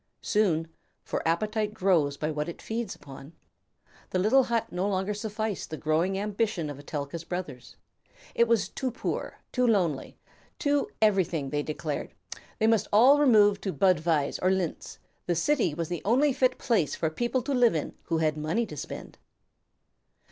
[0.23, 0.67] Soon
[1.03, 3.33] for appetite grows by what it feeds upon
[4.09, 7.75] the little hut no longer sufficed the growing ambition of Etelka's brothers.
[8.33, 10.17] It was too poor, too lonely,
[10.57, 12.15] too everything, they declared;
[12.57, 16.95] they must all remove to Budweis or Linz; the city was the only fit place
[16.95, 19.19] for people to live in who had money to spend.